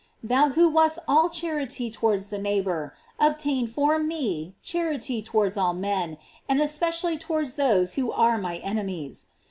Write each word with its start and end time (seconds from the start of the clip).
Thou 0.23 0.49
who 0.49 0.67
wast 0.67 0.97
all 1.07 1.29
charity 1.29 1.91
towards 1.91 2.29
the 2.33 2.39
neighbor, 2.39 2.95
obtain 3.19 3.67
for 3.67 3.99
me 3.99 4.55
charity 4.63 5.21
towards 5.21 5.57
all 5.57 5.75
men, 5.75 6.17
and 6.49 6.59
es 6.59 6.79
pecially 6.79 7.19
towards 7.19 7.53
those 7.53 7.93
who 7.93 8.11
are 8.11 8.39
my 8.39 8.57
enemies. 8.57 9.27